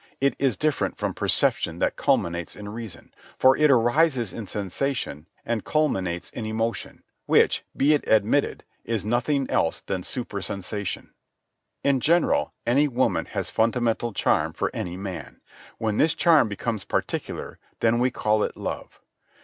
[0.19, 5.63] It is different from perception that culminates in reason, for it arises in sensation and
[5.63, 11.13] culminates in emotion, which, be it admitted, is nothing else than super sensation.
[11.83, 15.39] In general, any woman has fundamental charm for any man.
[15.77, 18.99] When this charm becomes particular, then we call it love.